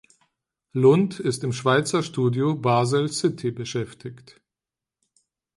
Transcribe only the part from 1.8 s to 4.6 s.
Studio Basel-City beschäftigt.